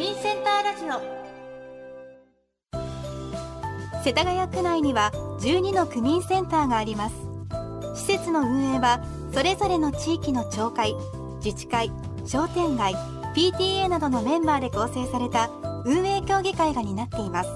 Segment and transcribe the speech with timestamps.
[0.00, 0.92] 民センターラジオ。
[4.02, 5.12] 世田谷区内には
[5.42, 7.16] 12の区民センターがあります。
[7.94, 10.96] 施設の運営はそれぞれの地域の町会
[11.44, 11.92] 自治会
[12.24, 12.94] 商店街
[13.36, 15.50] PTA などのメンバーで構成された
[15.84, 17.50] 運営協議会が担っています。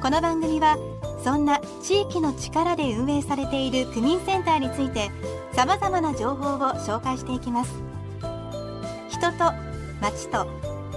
[0.00, 0.78] この番組は
[1.24, 5.10] そんな地域の力で運営されている区民センターについて
[5.52, 7.74] さまざまな情報を紹介していきます。
[9.08, 9.52] 人と
[10.00, 10.46] 町と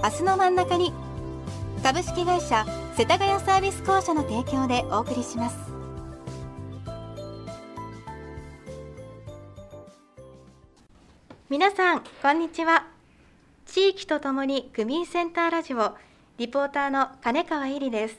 [0.04, 0.92] 明日の真ん中に。
[1.82, 5.56] 株式会社世田谷サービス公社の提供でお送りします。
[11.48, 12.86] 皆さんこんにちは。
[13.64, 15.96] 地域とともに区民センターラジオ
[16.36, 18.18] リポーターの金川恵里です。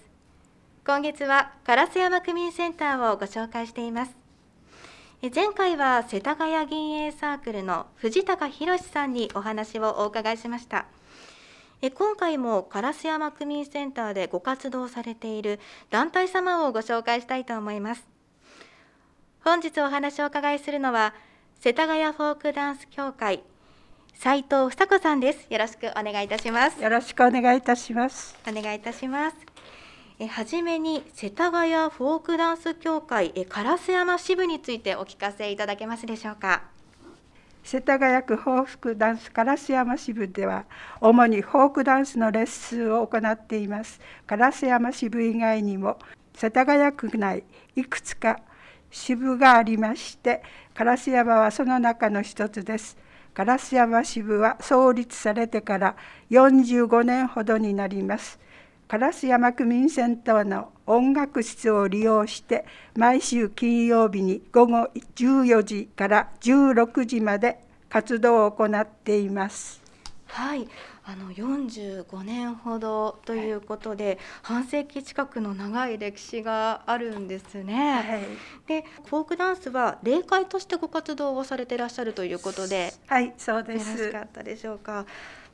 [0.88, 4.16] 今月は烏山区民センターをご紹介しています。
[5.22, 10.88] 前回は世田谷銀営サークルの藤高博さんにお話をお伺いしました。
[11.92, 18.08] 今回も烏山区民センターでご活動されている団体様をご紹介したいと思います。
[19.44, 21.14] 本日お話をお伺いするのは
[21.60, 23.44] 世田谷フォークダンス協会
[24.16, 25.48] 斉藤房子さんです。
[25.50, 26.82] よろしくお願いいたします。
[26.82, 28.36] よろしくお願いいたします。
[28.48, 29.38] お願いいたします。
[30.18, 36.75] えはじめに世田谷フォークダンス協会え烏山支部についてお聞かせいただけますでしょうか
[37.66, 40.66] 世田谷区フォークダンス烏山支部では
[41.02, 44.00] 主にフォークダンスのレッスンを行っています。
[44.28, 45.98] 烏山支部以外にも
[46.36, 47.44] 世田谷区内
[47.76, 48.40] いくつか
[48.92, 50.44] 支部がありまして
[50.76, 52.98] 烏山はその中の一つです。
[53.34, 55.96] 烏山支部は創立されてから
[56.30, 58.40] 45年ほどになります
[58.88, 69.82] 烏山区民センターの音楽室を利用して毎週金曜日に午後14時から16時まで活動を行っています。
[70.28, 70.68] はい
[71.08, 78.02] あの45年ほどということで、はい、半世紀近くの長い歴史があるんですね。
[78.02, 78.22] はい、
[78.68, 83.92] でフォークダンスは霊界としてご活動をされていらっしゃるということで、はいそうです。
[83.92, 85.06] よろしかったでしょうか。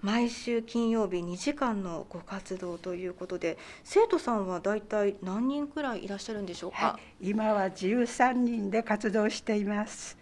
[0.02, 10.18] 毎週金曜日2時間のご活動ということで生徒さんはだいたい何人くらいいらっしゃるんでしょうか、はい、今は13人で活動しています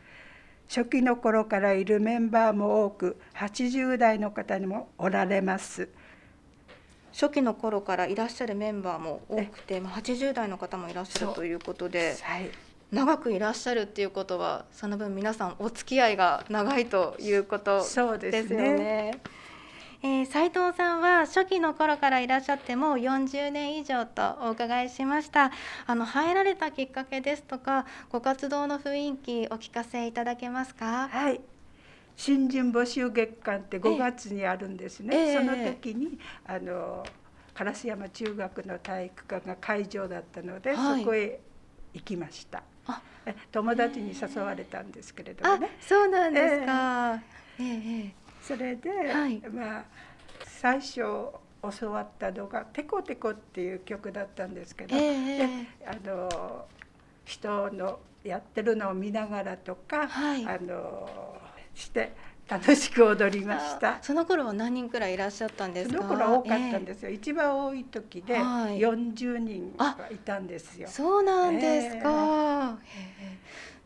[0.69, 5.89] 初期の頃からいるメンバーも多く80代の方にもおられます。
[7.11, 12.51] 初期の頃からいらっしゃるメンバーも多くて80代の方もいらっしゃるということで、はい、
[12.91, 18.17] 長くいらっしゃるっていうことはその分皆さんお付き合いが長いということですよ
[18.59, 19.19] ね。
[20.01, 25.51] えー、斉藤さんは初期の頃からいらっしゃっても40年以上とお伺いしました。
[25.85, 31.09] あの入られたきっかけですとかご活動の雰囲気お聞かせいただけますか？
[31.09, 31.41] はい。
[32.15, 37.05] 新人募集月間って5月にあるんですね、えー、その時にあの
[37.55, 41.39] 烏山中学の体育館が会場だったので、はい、そこへ
[41.93, 42.63] 行きました。
[43.51, 45.71] 友達に誘われたんですけれどもね。
[45.79, 47.21] そうなんですか、
[47.59, 47.65] えー、
[48.05, 49.83] えーそれで、はい、まあ
[50.45, 56.65] 最初教わったのが「テコテコ」っていう曲だったんですけど、えー、であの
[57.25, 61.37] 人のやってるのを見ながらとか、はい、あの
[61.73, 62.13] して
[62.47, 63.99] 楽しく踊りました。
[64.01, 65.97] その頃は何人くらいいらっしゃったんですか？
[65.97, 69.75] その頃多かったんですよ、えー、一番多い時で40人
[70.11, 72.79] いたんですよ、そうなんですか、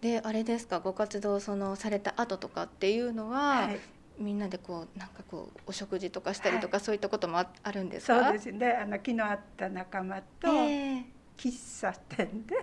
[0.01, 0.79] えー、であれですか？
[0.79, 3.79] ご活動そのされた後とかっていうのは、はい、
[4.17, 8.23] みんなでこうなんかこうお食事とかしたりとか、はい、そういったこともああるんですか？
[8.25, 8.71] そうですね。
[8.71, 10.47] あの昨日会った仲間と、
[11.37, 12.55] 喫茶店で、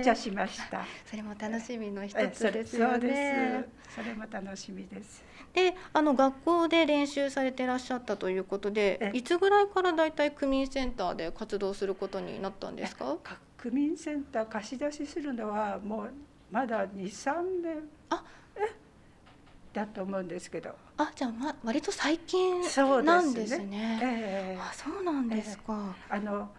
[0.00, 3.66] お茶しました、それも楽しみの一つですよね。
[3.94, 5.22] それも楽しみです。
[5.52, 13.16] であの学校で練習されてらっしゃったということでいつぐらいからだいたい区民センターで活動することになったんですか？
[13.56, 16.12] 区民センター貸し出しするのはもう
[16.50, 17.88] まだ23年。
[18.10, 18.22] あ
[19.76, 20.74] だと思うんですけど。
[20.96, 22.62] あ、じゃあ、ま、割と最近
[23.04, 23.58] なんですね。
[23.58, 25.94] すねえー、あ、そうなんですか。
[26.10, 26.50] えー、あの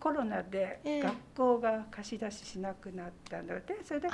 [0.00, 4.08] コロナで学校が貸し出ししなくなったので、それで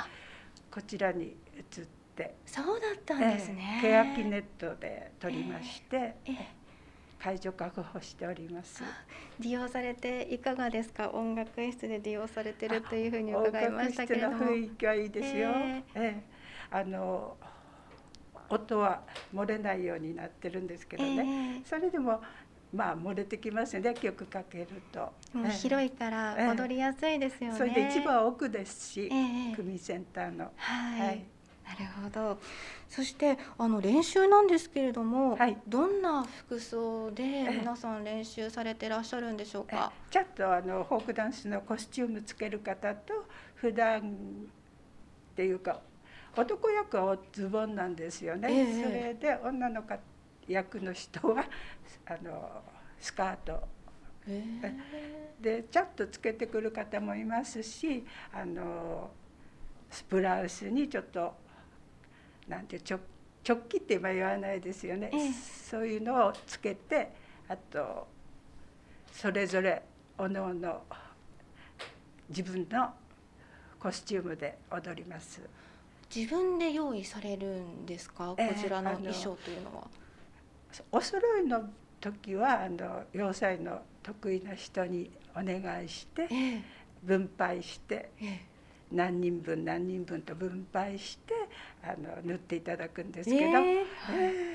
[0.69, 1.85] こちらに移っ
[2.15, 2.35] て。
[2.45, 3.81] そうだったんですね。
[3.83, 6.15] えー、欅ネットで取りまして。
[6.25, 6.35] えー、
[7.23, 8.83] 会場確保しております
[9.39, 11.09] 利用されていかがですか？
[11.11, 17.37] 音楽室で利用されてるというふうに伺いましたけれども雰囲気はいいですよ、えー、えー、あの
[18.53, 19.01] 音は
[19.33, 22.21] 漏れないようになってるんですけどね、えー、それでも
[22.73, 25.11] まあ漏れてきますね曲かけると。
[25.61, 27.57] 広いから踊りやすいですよね。
[27.57, 30.51] それで一番奥ですし、えー、組センターの。
[30.55, 31.25] はい、はい
[31.63, 32.39] なるほど。
[32.89, 37.23] そしてあの練習なんですけれども、はいどんな服装で
[37.57, 39.91] 皆さん練習されてらっしゃるんでしょうか？
[40.11, 43.13] ちょっとあのフォークダンスのコスチュームつける方と
[43.55, 45.79] 普段っていうか
[46.35, 48.83] 男役はズボンなんですよね、ええ。
[48.83, 49.95] それで女の子
[50.47, 51.45] 役の人は
[52.05, 52.63] あの
[52.99, 53.67] スカート。
[54.25, 54.43] へ
[55.39, 59.11] でちゃんとつけてくる方もいますしあの
[59.91, 61.35] スプラウスにちょっと
[62.47, 62.99] なんてちょ
[63.45, 65.31] 直帰って今言わないですよね、ええ。
[65.33, 67.11] そういうのをつけて
[67.49, 68.07] あと
[69.11, 69.83] それぞれ
[70.17, 70.83] おのおの
[72.29, 72.93] 自分の
[73.77, 75.41] コスチュームで踊ります。
[76.15, 78.27] 自分で用意されるんですか？
[78.29, 79.87] こええちらの衣装というのは。
[80.91, 81.69] お揃いの
[82.01, 86.61] 時はあの洋裁の得意な人にお願いしてええ。
[87.03, 88.41] 分配してええ。
[88.91, 91.33] 何人分何人分と分配して
[91.83, 93.77] あの塗っていただくんですけど、ええ。
[93.77, 94.52] はい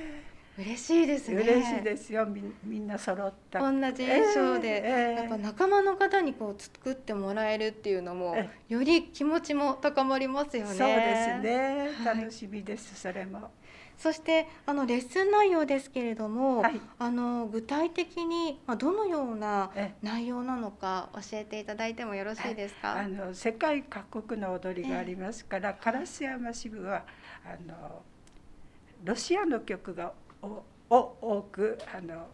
[0.58, 1.36] 嬉しいですね。
[1.36, 2.26] 嬉しいですよ。
[2.26, 3.60] みんみんな揃った。
[3.60, 10.74] 同じ衣装で、ええやっぱ仲間の方にこう作ってもらえるっていうのもえより気持ちも高まりますよね。
[10.74, 12.18] そうですね、はい。
[12.22, 13.52] 楽しみですそれも。
[13.96, 16.80] そしてあのレッスン内容ですけれども、はい。
[16.98, 22.98] あの具体的にまあどのようなえ内容なのか教えていただいてもよろしいですか？
[22.98, 27.04] あの世界各国の踊りがありますから、烏山支部は
[27.44, 28.02] あの
[29.04, 32.26] ロシアの曲がおを多くあの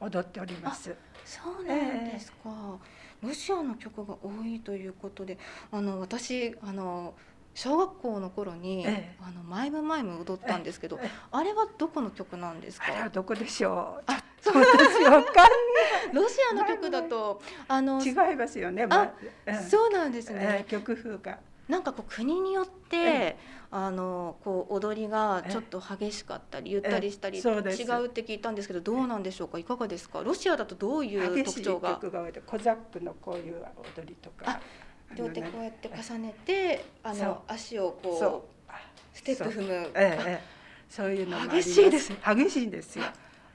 [0.00, 0.94] 踊っております。
[1.24, 2.78] そうなんですか、
[3.22, 5.38] ロシアの曲が多いということで
[5.70, 7.14] あの私あの
[7.54, 9.16] 小学校の頃に、ええ。
[9.20, 11.10] あのマイムマイム踊ったんですけど、ええ。
[11.32, 13.10] あれはどこの曲なんですか？
[13.12, 14.02] どこでしょう？
[14.06, 15.48] あちょっと私わか
[16.14, 18.86] ロシアの曲だとあの違いますよね。
[18.86, 19.12] ま
[19.46, 19.62] うん。
[19.68, 21.38] そうなんですえねー、曲風が。
[21.70, 23.36] なんかこう国によって、え
[23.70, 29.58] あのこう踊りがちょっと激しかったり、ゆったりしたり、違うって聞いたんですけどどうなんでしょうか？
[29.58, 30.22] いかがですか？
[30.22, 32.00] ロシアだとどういう特徴が？
[32.46, 33.64] コザックのこういう
[33.96, 34.44] 踊りとか。
[34.46, 34.60] あ。
[35.16, 38.36] 両手こうやって重ねてあの足をこそう。
[38.36, 38.76] う
[39.12, 39.72] ステップ踏む。
[39.72, 40.40] ええええ、
[40.88, 42.18] そういうの激しいですね。
[42.24, 43.04] 激しいんですよ。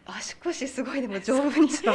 [0.08, 1.68] 足腰すごいでも丈夫に。
[1.70, 1.92] 鍛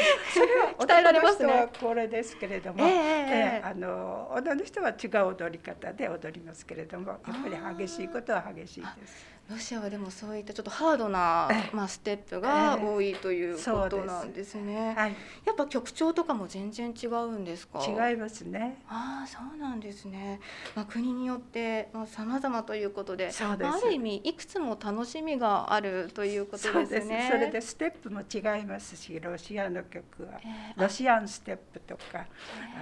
[0.99, 1.69] えられますね。
[1.81, 3.62] これですけれども、ええええええ。
[3.65, 9.27] あの女の人は違う踊り方で踊りますけれどもやっぱり激しいことは激しいです。
[9.50, 14.94] ロシアはでもそういったちょっとハードなええまあステップがええ多いということそうですなんですね。
[14.97, 17.81] はい、やっぱ曲調とかも全然違うんですか？
[17.85, 18.81] 違いますね。
[18.88, 20.41] ああそうなんですね。
[20.76, 27.29] まあ国によってまあ様々ということで、そうですまあある意味いくつも楽しみがあるということそうですね。
[27.31, 32.26] それでステップも違いますしロシアの曲はええロシアンステップとかあ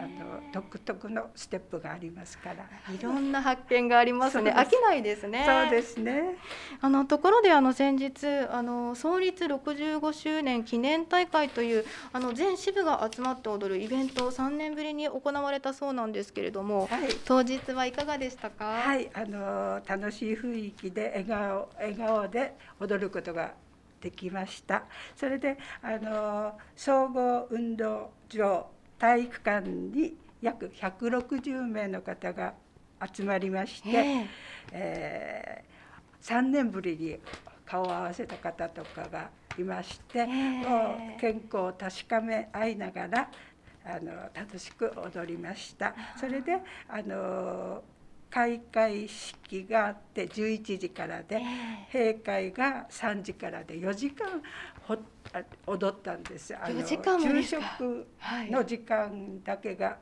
[0.03, 2.69] えの独特のステップがありますから。
[2.95, 4.51] いろんな発見がありますね。
[4.51, 5.45] 飽きないですね。
[5.47, 6.37] そうですね。
[6.81, 17.09] あのところであの先日あの創立65周年記念大会というあの全支部が集まって踊るイベントを3年ぶりに行われたそうなんですけれども、はい。
[17.25, 18.65] 当日はいかがでしたか？
[18.65, 23.55] はい、あの楽しい雰囲気で笑顔笑顔で踊ることが
[24.01, 24.85] できました。
[25.17, 28.67] それであの総合運動場
[28.99, 32.55] 体育館に約160名の方が
[33.13, 34.27] 集まりまして、え
[34.73, 35.78] えー
[36.23, 37.19] 3年ぶりに
[37.65, 43.31] 顔を合わせた方とかがいまして、えもう健康を確かめ合いながら
[43.85, 45.95] あの楽しく踊りました。
[46.19, 46.59] それで
[46.89, 47.83] あの
[48.31, 51.41] 開会式があって11時からで、
[51.93, 54.43] 閉会が3時からで4時間
[54.83, 54.97] ほ
[55.33, 56.55] あ踊ったんです。
[56.55, 58.51] あ4時間もで昼食はい。
[58.51, 59.97] の時間だけが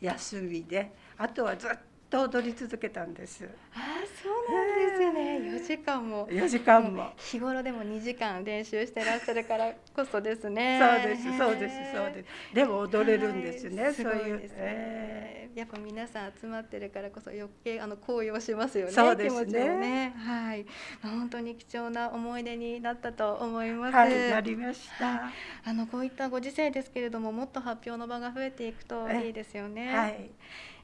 [0.00, 1.70] 休みで、あとはずっ
[2.10, 3.48] と踊り続けたんです。
[3.72, 5.30] ああそうなんですね。
[5.56, 6.26] 4時間も。
[6.26, 7.12] 4時間も。
[7.16, 10.80] 日頃でも2時間練習してらっしゃるからこそですね。
[10.80, 12.54] そうです、そうです、そうです。
[12.54, 14.40] でも踊れるんですね、はいそういう。
[14.56, 18.92] えやっぱ皆さん集まってるからこそ余計あの高揚しますよね。
[18.92, 20.14] そうですねね。
[20.16, 20.64] はい。
[21.02, 23.94] まあ本当に貴重な思い出になったと思います。
[23.94, 25.30] ーはい、なりました。
[25.64, 29.94] あのこういったご時世ですけれどももっと発表の場が増えていくといいですよね。
[29.94, 30.30] はい。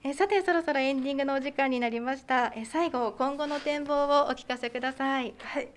[0.02, 2.52] えさてそろそろエンディングのお時間になりました。
[2.54, 5.34] え最後今後の展望をお聞かせください。
[5.38, 5.68] はい、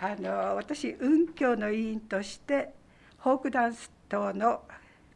[0.00, 2.74] あの私運教の委員として
[3.18, 4.62] フォークダンス等の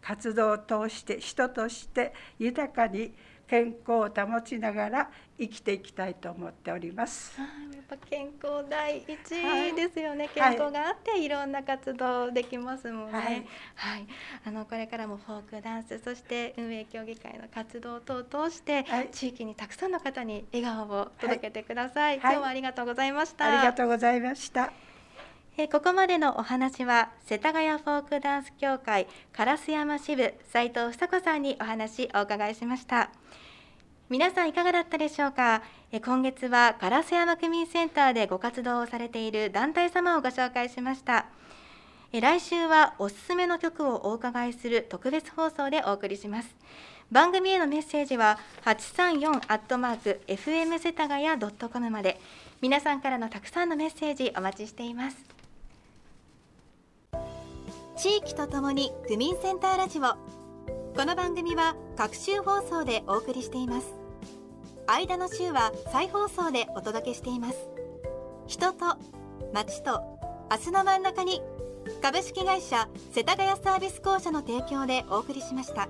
[0.01, 3.13] 活動を通して人として豊かに
[3.47, 7.39] 健康を保ちながら生きていきたいと思っております。
[7.39, 7.49] やっ
[7.89, 13.13] ぱ健康第一はいですよね、はい健康があっていろんな活動できますもんね。
[13.13, 14.07] ははいい、
[14.47, 22.19] あのこれからもフォークダンスそして運営協議会の活動等を通して、はい地域にたくさんの方に笑顔を届けてください。
[22.19, 23.47] はい今日はありがとうございました。
[23.47, 24.73] ありがとうございました。
[25.57, 33.11] えーここまでのお話は世田谷フォークダンス協会烏山支部斉藤房子さんにお話お伺いしました
[34.09, 35.55] 皆さんいかがだったでしょうか？
[35.55, 35.65] えー
[36.01, 41.27] 今月は烏山区民センターでご活動をされている団体様をご紹介しました。
[42.13, 46.57] え来週はおすすめの曲をお伺いする特別放送でお送りします。
[47.11, 52.21] 番組へのメッセージは834アットマーク FM 世田谷ドットコムまで。
[52.61, 55.17] 皆さんからのたくさんのメッセージお待ちしています。
[57.97, 60.03] 地域とともに区民センターラジオ。
[60.97, 64.04] この番組は各週放送でお送りしています。
[64.87, 67.57] 間の週は再放送でお届けしています
[68.47, 68.97] 人と
[69.53, 70.03] 街と
[70.51, 71.41] 明日の真ん中に
[72.03, 75.89] 株式会社世田谷サービス公社の提供でお送りしました。